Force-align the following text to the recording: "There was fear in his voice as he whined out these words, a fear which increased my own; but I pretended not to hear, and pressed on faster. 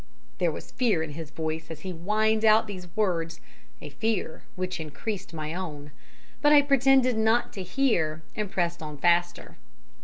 "There 0.39 0.51
was 0.51 0.71
fear 0.71 1.03
in 1.03 1.11
his 1.11 1.29
voice 1.29 1.69
as 1.69 1.81
he 1.81 1.91
whined 1.91 2.43
out 2.43 2.65
these 2.65 2.87
words, 2.97 3.39
a 3.83 3.89
fear 3.89 4.41
which 4.55 4.79
increased 4.79 5.31
my 5.31 5.53
own; 5.53 5.91
but 6.41 6.51
I 6.51 6.63
pretended 6.63 7.19
not 7.19 7.53
to 7.53 7.61
hear, 7.61 8.23
and 8.35 8.49
pressed 8.49 8.81
on 8.81 8.97
faster. 8.97 9.57